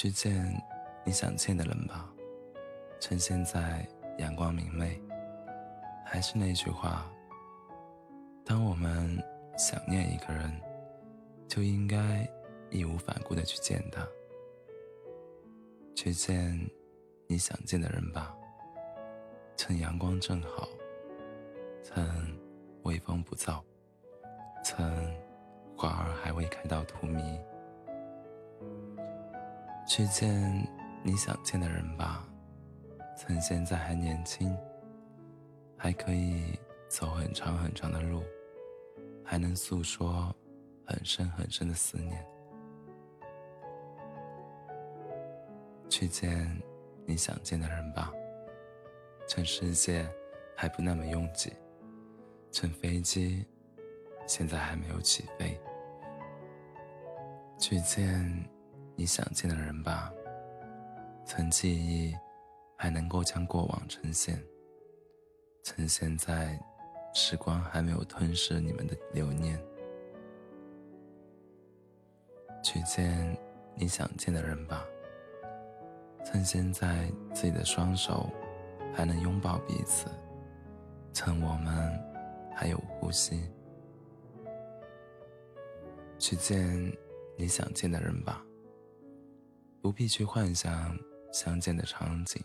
[0.00, 0.50] 去见
[1.04, 2.10] 你想见的人吧。
[3.00, 3.86] 趁现在
[4.16, 4.98] 阳光明媚，
[6.06, 7.06] 还是那句话，
[8.42, 9.22] 当我们
[9.58, 10.58] 想念一个人，
[11.46, 12.26] 就应该
[12.70, 14.08] 义无反顾的去见他。
[15.94, 16.58] 去见
[17.26, 18.34] 你想见的人吧。
[19.54, 20.66] 趁阳光正好，
[21.84, 22.02] 趁
[22.84, 23.62] 微风不燥，
[24.64, 24.82] 趁
[25.76, 27.38] 花儿还未开到荼蘼，
[29.90, 30.30] 去见
[31.02, 32.24] 你想见的人吧。
[33.18, 34.56] 趁现在还年轻，
[35.76, 36.56] 还可以
[36.88, 38.22] 走很长很长的路，
[39.24, 40.32] 还能诉说
[40.86, 42.24] 很深很深的思念。
[45.88, 46.48] 去见
[47.04, 48.12] 你想见的人吧。
[49.26, 50.08] 趁世界
[50.54, 51.52] 还不那么拥挤，
[52.52, 53.44] 趁飞机
[54.24, 55.60] 现在还没有起飞，
[57.58, 58.48] 去见
[59.00, 60.12] 你想见的人吧。
[61.24, 62.14] 趁记忆
[62.76, 64.38] 还能够将过往呈现，
[65.62, 66.60] 趁现在
[67.14, 69.58] 时光还没有吞噬你们的留念，
[72.62, 73.34] 去见
[73.74, 74.84] 你想见的人吧。
[76.22, 78.30] 趁现在自己的双手。
[78.92, 80.08] 还能拥抱彼此，
[81.12, 81.96] 趁我们
[82.52, 83.48] 还有呼吸，
[86.18, 86.92] 去见
[87.36, 88.44] 你想见的人吧。
[89.82, 90.94] 不必去幻想
[91.32, 92.42] 相见的场景，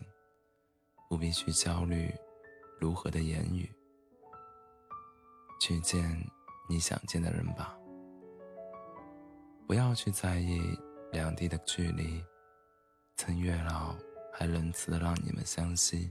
[1.08, 2.10] 不必去焦虑
[2.80, 3.70] 如何的言语，
[5.60, 6.18] 去见
[6.68, 7.76] 你想见的人吧。
[9.66, 10.60] 不要去在意
[11.12, 12.24] 两地的距离，
[13.16, 13.94] 趁月老
[14.32, 16.10] 还仁慈的让你们相惜。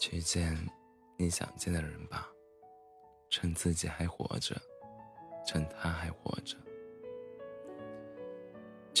[0.00, 0.56] 去见
[1.16, 2.28] 你想见的人吧，
[3.30, 4.60] 趁自己还活着，
[5.46, 6.56] 趁他还活着。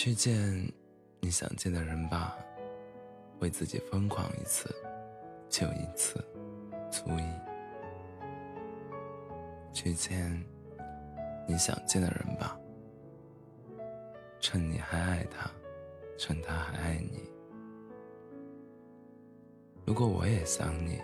[0.04, 0.36] 去见
[1.18, 2.36] 你想见的人吧，
[3.38, 4.68] 为自己疯狂一次，
[5.48, 6.22] 就一次，
[6.90, 7.24] 足矣。
[9.72, 10.44] 去见
[11.48, 12.54] 你想见的人吧，
[14.40, 15.50] 趁你还爱他，
[16.18, 17.26] 趁他还爱你。
[19.86, 21.00] 如果我也想你，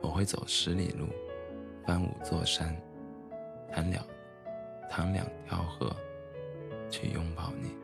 [0.00, 1.06] 我会走十里路，
[1.86, 2.76] 翻五座山，
[3.70, 4.04] 谈两，
[4.90, 5.94] 淌两条河，
[6.90, 7.83] 去拥抱你。